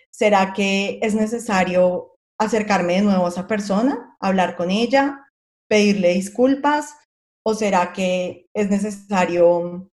¿Será 0.09 0.53
que 0.53 0.97
es 1.01 1.13
necesario 1.13 2.17
acercarme 2.39 2.93
de 2.93 3.01
nuevo 3.01 3.25
a 3.25 3.29
esa 3.29 3.47
persona, 3.47 4.15
hablar 4.21 4.55
con 4.55 4.71
ella, 4.71 5.19
pedirle 5.67 6.13
disculpas? 6.13 6.95
¿O 7.43 7.53
será 7.53 7.91
que 7.91 8.47
es 8.53 8.69
necesario 8.69 9.91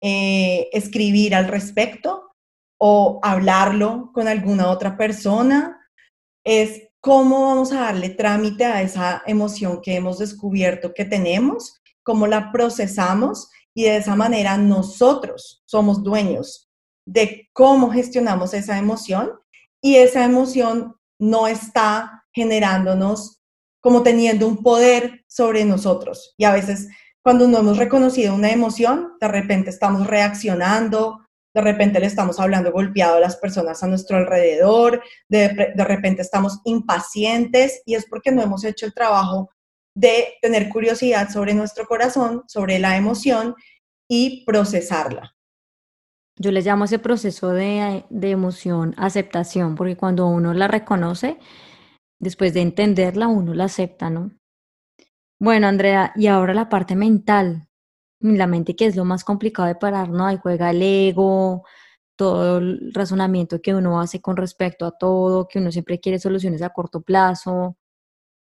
eh, 0.00 0.68
escribir 0.72 1.34
al 1.34 1.48
respecto 1.48 2.30
o 2.78 3.18
hablarlo 3.24 4.12
con 4.14 4.28
alguna 4.28 4.70
otra 4.70 4.96
persona? 4.96 5.75
Es 6.46 6.88
cómo 7.00 7.48
vamos 7.48 7.72
a 7.72 7.80
darle 7.80 8.10
trámite 8.10 8.64
a 8.64 8.80
esa 8.80 9.22
emoción 9.26 9.80
que 9.82 9.96
hemos 9.96 10.18
descubierto 10.18 10.94
que 10.94 11.04
tenemos 11.04 11.82
cómo 12.06 12.28
la 12.28 12.52
procesamos 12.52 13.50
y 13.74 13.82
de 13.82 13.96
esa 13.96 14.14
manera 14.14 14.56
nosotros 14.56 15.64
somos 15.66 16.04
dueños 16.04 16.70
de 17.04 17.48
cómo 17.52 17.90
gestionamos 17.90 18.54
esa 18.54 18.78
emoción 18.78 19.32
y 19.82 19.96
esa 19.96 20.24
emoción 20.24 20.94
no 21.18 21.48
está 21.48 22.24
generándonos 22.32 23.42
como 23.80 24.04
teniendo 24.04 24.46
un 24.46 24.62
poder 24.62 25.24
sobre 25.26 25.64
nosotros. 25.64 26.34
Y 26.38 26.44
a 26.44 26.52
veces 26.52 26.88
cuando 27.22 27.48
no 27.48 27.58
hemos 27.58 27.76
reconocido 27.76 28.36
una 28.36 28.52
emoción, 28.52 29.14
de 29.20 29.26
repente 29.26 29.70
estamos 29.70 30.06
reaccionando, 30.06 31.25
de 31.56 31.62
repente 31.62 32.00
le 32.00 32.06
estamos 32.06 32.38
hablando 32.38 32.70
golpeado 32.70 33.16
a 33.16 33.20
las 33.20 33.36
personas 33.36 33.82
a 33.82 33.86
nuestro 33.86 34.18
alrededor, 34.18 35.02
de, 35.26 35.72
de 35.74 35.84
repente 35.84 36.20
estamos 36.20 36.60
impacientes 36.64 37.80
y 37.86 37.94
es 37.94 38.04
porque 38.04 38.30
no 38.30 38.42
hemos 38.42 38.62
hecho 38.62 38.84
el 38.84 38.92
trabajo 38.92 39.48
de 39.94 40.34
tener 40.42 40.68
curiosidad 40.68 41.30
sobre 41.30 41.54
nuestro 41.54 41.86
corazón, 41.86 42.42
sobre 42.46 42.78
la 42.78 42.98
emoción 42.98 43.54
y 44.06 44.44
procesarla. 44.44 45.34
Yo 46.38 46.52
les 46.52 46.66
llamo 46.66 46.84
ese 46.84 46.98
proceso 46.98 47.52
de, 47.52 48.04
emoción 48.10 48.94
aceptación, 48.98 49.76
porque 49.76 49.96
cuando 49.96 50.26
uno 50.26 50.52
la 50.52 50.68
reconoce, 50.68 51.38
después 52.20 52.52
de 52.52 52.60
entenderla, 52.60 53.28
uno 53.28 53.54
la 53.54 53.64
acepta, 53.64 54.10
¿no? 54.10 54.30
Bueno, 55.40 55.68
Andrea, 55.68 56.12
y 56.16 56.26
ahora 56.26 56.52
la 56.52 56.68
parte 56.68 56.94
mental, 56.94 57.66
la 58.20 58.46
mente 58.46 58.76
que 58.76 58.86
es 58.86 58.96
lo 58.96 59.04
más 59.04 59.24
complicado 59.24 59.68
de 59.68 59.74
parar, 59.74 60.08
¿no? 60.08 60.26
Ahí 60.26 60.38
juega 60.42 60.70
el 60.70 60.82
ego, 60.82 61.64
todo 62.16 62.58
el 62.58 62.92
razonamiento 62.94 63.60
que 63.60 63.74
uno 63.74 64.00
hace 64.00 64.20
con 64.20 64.36
respecto 64.36 64.86
a 64.86 64.92
todo, 64.92 65.48
que 65.48 65.58
uno 65.58 65.70
siempre 65.70 66.00
quiere 66.00 66.18
soluciones 66.18 66.62
a 66.62 66.70
corto 66.70 67.02
plazo, 67.02 67.76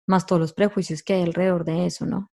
más 0.07 0.27
todos 0.27 0.41
los 0.41 0.53
prejuicios 0.53 1.03
que 1.03 1.15
hay 1.15 1.23
alrededor 1.23 1.65
de 1.65 1.87
eso, 1.87 2.07
¿no? 2.07 2.31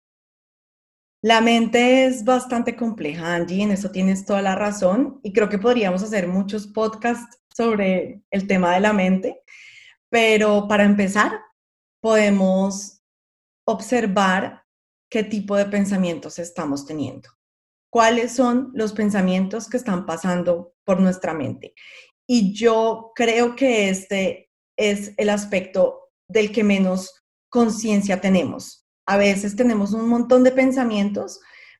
La 1.22 1.40
mente 1.40 2.04
es 2.04 2.22
bastante 2.22 2.76
compleja, 2.76 3.34
Angie, 3.34 3.62
en 3.62 3.70
eso 3.70 3.90
tienes 3.90 4.26
toda 4.26 4.42
la 4.42 4.54
razón 4.54 5.20
y 5.22 5.32
creo 5.32 5.48
que 5.48 5.58
podríamos 5.58 6.02
hacer 6.02 6.28
muchos 6.28 6.66
podcasts 6.66 7.40
sobre 7.56 8.22
el 8.30 8.46
tema 8.46 8.74
de 8.74 8.80
la 8.80 8.92
mente, 8.92 9.40
pero 10.10 10.68
para 10.68 10.84
empezar 10.84 11.40
podemos 12.00 13.02
observar 13.66 14.63
qué 15.14 15.22
tipo 15.22 15.54
de 15.54 15.66
pensamientos 15.66 16.40
estamos 16.40 16.86
teniendo. 16.86 17.28
cuáles 17.88 18.32
son 18.32 18.72
los 18.74 18.92
pensamientos 18.92 19.68
que 19.68 19.76
están 19.76 20.06
pasando 20.06 20.74
por 20.84 21.00
nuestra 21.00 21.32
mente. 21.32 21.72
Y 22.26 22.52
yo 22.52 23.12
creo 23.14 23.54
que 23.54 23.88
este 23.90 24.50
es 24.76 25.12
el 25.16 25.30
aspecto 25.30 26.10
del 26.26 26.50
que 26.50 26.64
menos 26.64 27.22
conciencia 27.48 28.20
tenemos. 28.20 28.88
A 29.06 29.16
veces 29.16 29.54
tenemos 29.54 29.92
un 29.92 30.08
montón 30.08 30.42
de 30.42 30.50
pensamientos, 30.50 31.38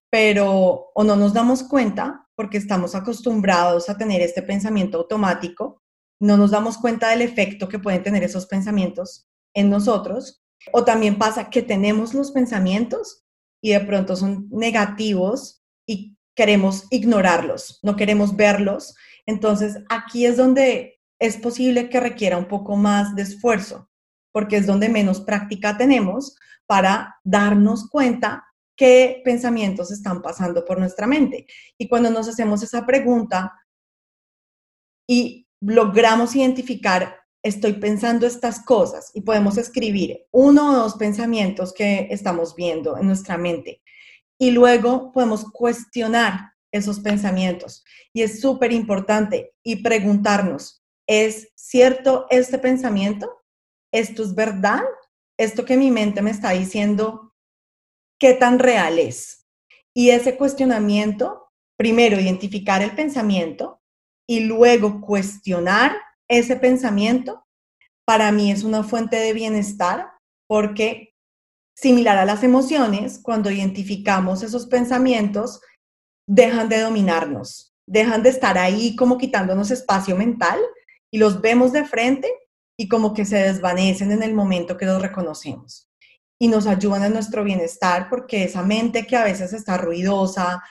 pero 0.08 0.92
o 0.94 1.02
no 1.02 1.16
nos 1.16 1.34
damos 1.34 1.64
cuenta 1.64 2.28
porque 2.36 2.58
estamos 2.58 2.94
acostumbrados 2.94 3.90
a 3.90 3.98
tener 3.98 4.20
este 4.20 4.42
pensamiento 4.42 4.98
automático, 4.98 5.82
no 6.20 6.36
nos 6.36 6.52
damos 6.52 6.78
cuenta 6.78 7.08
del 7.08 7.22
efecto 7.22 7.68
que 7.68 7.80
pueden 7.80 8.04
tener 8.04 8.22
esos 8.22 8.46
pensamientos 8.46 9.26
en 9.54 9.70
nosotros, 9.70 10.44
o 10.72 10.84
también 10.84 11.18
pasa 11.18 11.50
que 11.50 11.62
tenemos 11.62 12.14
los 12.14 12.30
pensamientos 12.30 13.23
y 13.64 13.70
de 13.70 13.80
pronto 13.80 14.14
son 14.14 14.46
negativos 14.50 15.64
y 15.86 16.18
queremos 16.36 16.86
ignorarlos, 16.90 17.80
no 17.82 17.96
queremos 17.96 18.36
verlos. 18.36 18.94
Entonces 19.24 19.78
aquí 19.88 20.26
es 20.26 20.36
donde 20.36 21.00
es 21.18 21.38
posible 21.38 21.88
que 21.88 21.98
requiera 21.98 22.36
un 22.36 22.46
poco 22.46 22.76
más 22.76 23.16
de 23.16 23.22
esfuerzo, 23.22 23.88
porque 24.32 24.58
es 24.58 24.66
donde 24.66 24.90
menos 24.90 25.22
práctica 25.22 25.78
tenemos 25.78 26.36
para 26.66 27.16
darnos 27.24 27.88
cuenta 27.88 28.44
qué 28.76 29.22
pensamientos 29.24 29.90
están 29.90 30.20
pasando 30.20 30.66
por 30.66 30.78
nuestra 30.78 31.06
mente. 31.06 31.46
Y 31.78 31.88
cuando 31.88 32.10
nos 32.10 32.28
hacemos 32.28 32.62
esa 32.62 32.84
pregunta 32.84 33.50
y 35.08 35.48
logramos 35.62 36.36
identificar, 36.36 37.16
estoy 37.44 37.74
pensando 37.74 38.26
estas 38.26 38.64
cosas 38.64 39.12
y 39.14 39.20
podemos 39.20 39.58
escribir 39.58 40.26
uno 40.32 40.70
o 40.70 40.74
dos 40.74 40.94
pensamientos 40.94 41.72
que 41.72 42.08
estamos 42.10 42.56
viendo 42.56 42.96
en 42.96 43.06
nuestra 43.06 43.38
mente. 43.38 43.82
Y 44.38 44.50
luego 44.50 45.12
podemos 45.12 45.44
cuestionar 45.52 46.54
esos 46.72 46.98
pensamientos. 46.98 47.84
Y 48.12 48.22
es 48.22 48.40
súper 48.40 48.72
importante 48.72 49.54
y 49.62 49.76
preguntarnos, 49.76 50.82
¿es 51.06 51.48
cierto 51.54 52.26
este 52.30 52.58
pensamiento? 52.58 53.30
¿Esto 53.92 54.24
es 54.24 54.34
verdad? 54.34 54.82
¿Esto 55.38 55.64
que 55.64 55.76
mi 55.76 55.92
mente 55.92 56.22
me 56.22 56.32
está 56.32 56.50
diciendo 56.50 57.34
qué 58.18 58.32
tan 58.32 58.58
real 58.58 58.98
es. 58.98 59.46
Y 59.94 60.10
ese 60.10 60.36
cuestionamiento, 60.36 61.50
primero 61.76 62.18
identificar 62.18 62.82
el 62.82 62.94
pensamiento 62.94 63.82
y 64.26 64.40
luego 64.40 65.00
cuestionar 65.00 65.94
ese 66.28 66.56
pensamiento, 66.56 67.44
para 68.06 68.32
mí 68.32 68.50
es 68.50 68.64
una 68.64 68.82
fuente 68.82 69.16
de 69.16 69.32
bienestar 69.32 70.12
porque 70.46 71.14
similar 71.76 72.18
a 72.18 72.24
las 72.24 72.42
emociones, 72.42 73.18
cuando 73.22 73.50
identificamos 73.50 74.42
esos 74.42 74.66
pensamientos, 74.66 75.60
dejan 76.26 76.68
de 76.68 76.80
dominarnos, 76.80 77.74
dejan 77.86 78.22
de 78.22 78.30
estar 78.30 78.58
ahí 78.58 78.96
como 78.96 79.18
quitándonos 79.18 79.70
espacio 79.70 80.16
mental 80.16 80.58
y 81.10 81.18
los 81.18 81.40
vemos 81.40 81.72
de 81.72 81.84
frente 81.84 82.32
y 82.78 82.88
como 82.88 83.12
que 83.14 83.24
se 83.24 83.36
desvanecen 83.36 84.12
en 84.12 84.22
el 84.22 84.34
momento 84.34 84.76
que 84.76 84.86
los 84.86 85.00
reconocemos 85.00 85.88
y 86.40 86.48
nos 86.48 86.66
ayudan 86.66 87.04
en 87.04 87.12
nuestro 87.12 87.44
bienestar 87.44 88.08
porque 88.08 88.44
esa 88.44 88.62
mente 88.62 89.06
que 89.06 89.16
a 89.16 89.24
veces 89.24 89.52
está 89.52 89.76
ruidosa, 89.76 90.62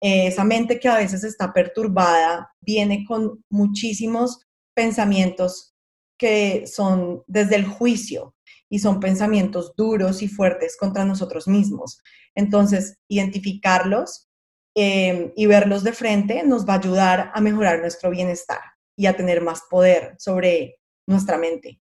eh, 0.00 0.26
esa 0.26 0.44
mente 0.44 0.80
que 0.80 0.88
a 0.88 0.96
veces 0.96 1.24
está 1.24 1.52
perturbada, 1.52 2.52
viene 2.60 3.04
con 3.06 3.44
muchísimos 3.48 4.40
pensamientos 4.74 5.74
que 6.18 6.66
son 6.66 7.22
desde 7.26 7.56
el 7.56 7.66
juicio 7.66 8.34
y 8.70 8.78
son 8.78 9.00
pensamientos 9.00 9.74
duros 9.76 10.22
y 10.22 10.28
fuertes 10.28 10.76
contra 10.76 11.04
nosotros 11.04 11.48
mismos. 11.48 12.00
Entonces, 12.34 12.96
identificarlos 13.08 14.28
em, 14.74 15.32
y 15.36 15.46
verlos 15.46 15.84
de 15.84 15.92
frente 15.92 16.42
nos 16.44 16.66
va 16.66 16.74
a 16.74 16.78
ayudar 16.78 17.30
a 17.34 17.40
mejorar 17.40 17.80
nuestro 17.80 18.10
bienestar 18.10 18.60
y 18.96 19.06
a 19.06 19.16
tener 19.16 19.42
más 19.42 19.62
poder 19.68 20.14
sobre 20.18 20.78
nuestra 21.06 21.36
mente. 21.38 21.80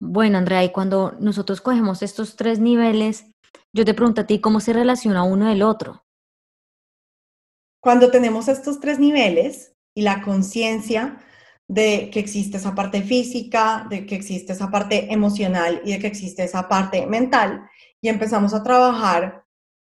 Bueno, 0.00 0.38
Andrea, 0.38 0.64
y 0.64 0.72
cuando 0.72 1.16
nosotros 1.20 1.60
cogemos 1.60 2.02
estos 2.02 2.36
tres 2.36 2.58
niveles, 2.58 3.26
yo 3.72 3.84
te 3.84 3.94
pregunto 3.94 4.20
a 4.22 4.26
ti 4.26 4.40
cómo 4.40 4.60
se 4.60 4.72
relaciona 4.72 5.24
uno 5.24 5.48
del 5.48 5.62
otro. 5.62 6.04
Cuando 7.80 8.10
tenemos 8.10 8.48
estos 8.48 8.80
tres 8.80 8.98
niveles 8.98 9.74
y 9.94 10.02
la 10.02 10.22
conciencia 10.22 11.20
de 11.68 12.10
que 12.12 12.20
existe 12.20 12.58
esa 12.58 12.74
parte 12.74 13.02
física, 13.02 13.86
de 13.88 14.06
que 14.06 14.14
existe 14.14 14.52
esa 14.52 14.70
parte 14.70 15.12
emocional 15.12 15.80
y 15.84 15.92
de 15.92 15.98
que 15.98 16.06
existe 16.06 16.44
esa 16.44 16.68
parte 16.68 17.06
mental, 17.06 17.68
y 18.00 18.08
empezamos 18.08 18.52
a 18.52 18.62
trabajar 18.62 19.44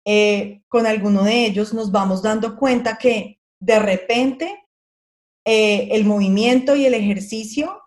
eh, 0.04 0.62
con 0.68 0.87
alguno 0.87 1.24
de 1.24 1.46
ellos, 1.46 1.74
nos 1.74 1.90
vamos 1.90 2.22
dando 2.22 2.56
cuenta 2.56 2.96
que 2.98 3.40
de 3.58 3.78
repente 3.78 4.64
eh, 5.44 5.88
el 5.92 6.04
movimiento 6.04 6.76
y 6.76 6.87
el 6.87 6.94
ejercicio 6.94 7.80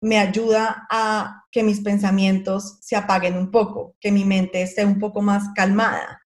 me 0.00 0.18
ayuda 0.18 0.86
a 0.90 1.44
que 1.50 1.62
mis 1.62 1.80
pensamientos 1.80 2.78
se 2.80 2.96
apaguen 2.96 3.36
un 3.36 3.50
poco, 3.50 3.96
que 4.00 4.12
mi 4.12 4.24
mente 4.24 4.62
esté 4.62 4.84
un 4.84 4.98
poco 4.98 5.22
más 5.22 5.48
calmada 5.54 6.20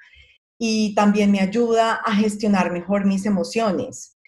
y 0.59 0.95
también 0.95 1.33
me 1.33 1.41
ayuda 1.41 1.95
a 1.95 2.15
gestionar 2.15 2.71
mejor 2.71 3.07
mis 3.07 3.25
emociones. 3.25 4.19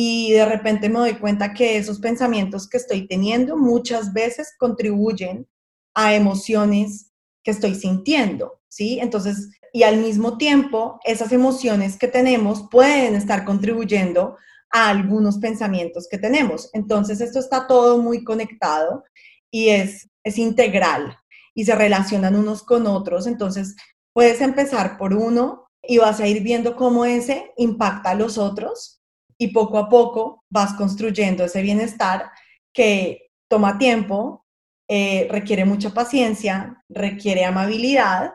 Y 0.00 0.30
de 0.30 0.46
repente 0.46 0.88
me 0.88 1.00
doy 1.00 1.14
cuenta 1.14 1.52
que 1.52 1.76
esos 1.76 1.98
pensamientos 1.98 2.68
que 2.68 2.76
estoy 2.76 3.08
teniendo 3.08 3.56
muchas 3.56 4.12
veces 4.12 4.54
contribuyen 4.56 5.48
a 5.92 6.14
emociones 6.14 7.10
que 7.42 7.50
estoy 7.50 7.74
sintiendo, 7.74 8.60
¿sí? 8.68 9.00
Entonces, 9.00 9.50
y 9.72 9.82
al 9.82 9.96
mismo 9.96 10.38
tiempo, 10.38 11.00
esas 11.02 11.32
emociones 11.32 11.98
que 11.98 12.06
tenemos 12.06 12.68
pueden 12.70 13.16
estar 13.16 13.44
contribuyendo 13.44 14.36
a 14.70 14.88
algunos 14.88 15.38
pensamientos 15.38 16.06
que 16.08 16.18
tenemos. 16.18 16.70
Entonces, 16.74 17.20
esto 17.20 17.40
está 17.40 17.66
todo 17.66 17.98
muy 17.98 18.22
conectado 18.22 19.02
y 19.50 19.70
es, 19.70 20.08
es 20.22 20.38
integral 20.38 21.18
y 21.56 21.64
se 21.64 21.74
relacionan 21.74 22.36
unos 22.36 22.62
con 22.62 22.86
otros. 22.86 23.26
Entonces, 23.26 23.74
puedes 24.12 24.40
empezar 24.42 24.96
por 24.96 25.12
uno 25.12 25.66
y 25.82 25.98
vas 25.98 26.20
a 26.20 26.28
ir 26.28 26.40
viendo 26.44 26.76
cómo 26.76 27.04
ese 27.04 27.50
impacta 27.56 28.10
a 28.10 28.14
los 28.14 28.38
otros 28.38 28.97
y 29.38 29.48
poco 29.48 29.78
a 29.78 29.88
poco 29.88 30.44
vas 30.50 30.74
construyendo 30.74 31.44
ese 31.44 31.62
bienestar 31.62 32.30
que 32.72 33.30
toma 33.48 33.78
tiempo, 33.78 34.44
eh, 34.88 35.28
requiere 35.30 35.64
mucha 35.64 35.94
paciencia, 35.94 36.84
requiere 36.88 37.44
amabilidad, 37.44 38.34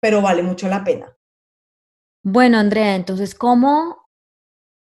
pero 0.00 0.22
vale 0.22 0.42
mucho 0.42 0.68
la 0.68 0.84
pena. 0.84 1.14
Bueno, 2.22 2.58
Andrea, 2.58 2.94
entonces, 2.94 3.34
¿cómo 3.34 4.08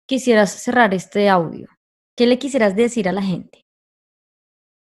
quisieras 0.06 0.50
cerrar 0.50 0.94
este 0.94 1.28
audio? 1.28 1.68
¿Qué 2.16 2.26
le 2.26 2.38
quisieras 2.38 2.74
decir 2.74 3.08
a 3.08 3.12
la 3.12 3.22
gente? 3.22 3.66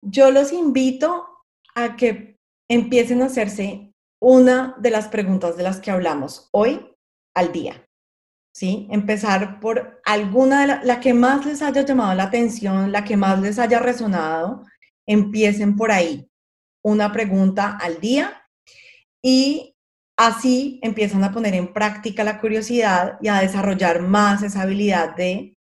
Yo 0.01 0.31
los 0.31 0.51
invito 0.51 1.27
a 1.73 1.95
que 1.95 2.38
empiecen 2.69 3.21
a 3.21 3.25
hacerse 3.25 3.93
una 4.21 4.75
de 4.79 4.89
las 4.89 5.07
preguntas 5.07 5.57
de 5.57 5.63
las 5.63 5.79
que 5.79 5.91
hablamos 5.91 6.49
hoy 6.51 6.95
al 7.35 7.51
día. 7.51 7.85
¿Sí? 8.56 8.88
Empezar 8.89 9.60
por 9.60 10.02
alguna 10.06 10.62
de 10.62 10.68
la, 10.68 10.84
la 10.84 11.00
que 11.02 11.13
más 11.13 11.46
les 11.46 11.62
haya 11.62 11.82
llamado 11.82 12.15
la 12.15 12.24
atención, 12.24 12.91
la 12.91 13.04
que 13.04 13.18
más 13.18 13.41
les 13.41 13.60
haya 13.60 13.80
resonado, 13.80 14.63
empiecen 15.06 15.76
por 15.76 15.91
ahí. 15.91 16.30
Una 16.82 17.12
pregunta 17.12 17.78
al 17.82 18.00
día 18.00 18.41
y 19.22 19.76
Así 20.18 20.80
empiezan 20.82 21.24
a 21.26 21.32
poner 21.32 21.56
en 21.56 21.74
práctica 21.74 22.24
la 22.24 22.39
curiosidad 22.39 23.18
y 23.22 23.28
a 23.28 23.41
desarrollar 23.41 24.02
más 24.02 24.44
esa 24.44 24.62
habilidad 24.62 25.13
de 25.15 25.58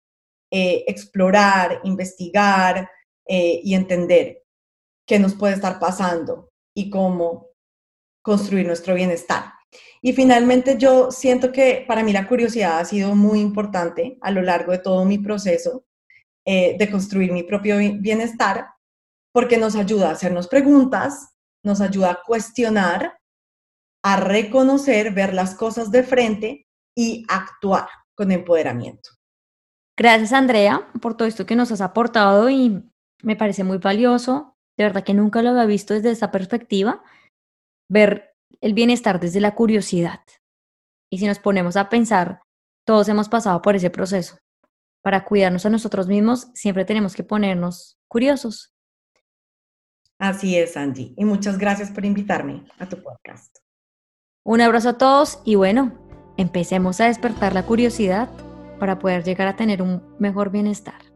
eh, 0.52 0.84
explorar, 0.88 1.82
investigar 1.84 2.90
eh, 3.28 3.62
y 3.64 3.76
entender 3.76 4.44
qué 5.06 5.20
nos 5.20 5.36
puede 5.36 5.54
estar 5.54 5.80
pasando 5.80 6.50
y 6.76 6.90
cómo 6.90 7.50
construir 8.24 8.66
nuestro 8.66 8.96
bienestar. 8.96 9.54
Y 10.02 10.14
finalmente 10.14 10.78
yo 10.78 11.12
siento 11.12 11.52
que 11.52 11.84
para 11.88 12.04
mí 12.04 12.14
la 12.14 12.28
curiosidad 12.28 12.80
ha 12.80 12.86
sido 12.86 13.16
muy 13.16 13.40
importante 13.40 14.18
a 14.22 14.32
lo 14.32 14.42
largo 14.42 14.72
de 14.72 14.80
todo 14.80 15.06
mi 15.06 15.18
proceso 15.18 15.86
eh, 16.46 16.76
de 16.78 16.90
construir 16.90 17.32
mi 17.32 17.44
propio 17.44 17.78
bienestar 18.00 18.68
porque 19.32 19.58
nos 19.58 19.76
ayuda 19.76 20.10
a 20.10 20.14
hacernos 20.14 20.48
preguntas, 20.48 21.36
nos 21.64 21.82
ayuda 21.82 22.12
a 22.12 22.22
cuestionar 22.26 23.20
a 24.04 24.16
reconocer, 24.16 25.14
ver 25.14 25.34
las 25.34 25.56
cosas 25.56 25.92
de 25.92 26.04
frente 26.04 26.68
y 26.98 27.26
actuar 27.28 27.88
con 28.16 28.32
empoderamiento. 28.32 29.10
Gracias, 29.98 30.32
Andrea, 30.32 30.90
por 31.02 31.16
todo 31.16 31.28
esto 31.28 31.46
que 31.46 31.56
nos 31.56 31.72
has 31.72 31.82
aportado 31.82 32.50
y 32.50 32.82
me 33.22 33.36
parece 33.36 33.64
muy 33.64 33.78
valioso. 33.78 34.56
De 34.78 34.86
verdad 34.86 35.04
que 35.04 35.14
nunca 35.14 35.42
lo 35.42 35.50
había 35.50 35.66
visto 35.66 35.94
desde 35.94 36.12
esa 36.12 36.32
perspectiva, 36.32 37.04
ver 37.90 38.29
el 38.62 38.74
bienestar 38.74 39.20
desde 39.20 39.40
la 39.40 39.56
curiosidad. 39.56 40.22
Y 41.12 41.20
si 41.20 41.28
nos 41.28 41.40
ponemos 41.40 41.76
a 41.76 41.90
pensar, 41.90 42.42
todos 42.86 43.08
hemos 43.10 43.30
pasado 43.30 43.62
por 43.62 43.76
ese 43.76 43.90
proceso. 43.90 44.38
Para 45.02 45.26
cuidarnos 45.26 45.66
a 45.66 45.70
nosotros 45.70 46.08
mismos, 46.08 46.48
siempre 46.54 46.86
tenemos 46.86 47.16
que 47.16 47.24
ponernos 47.24 47.98
curiosos. 48.08 48.74
Así 50.20 50.58
es, 50.58 50.76
Angie. 50.76 51.14
Y 51.16 51.26
muchas 51.26 51.58
gracias 51.58 51.92
por 51.92 52.06
invitarme 52.06 52.66
a 52.78 52.88
tu 52.88 53.02
podcast. 53.02 53.60
Un 54.44 54.62
abrazo 54.62 54.90
a 54.90 54.98
todos 54.98 55.40
y 55.46 55.56
bueno, 55.56 56.10
Empecemos 56.40 57.02
a 57.02 57.08
despertar 57.08 57.52
la 57.52 57.66
curiosidad 57.66 58.30
para 58.80 58.98
poder 58.98 59.26
llegar 59.26 59.50
a 59.50 59.58
tener 59.58 59.82
un 59.82 60.02
mejor 60.20 60.52
bienestar. 60.52 61.09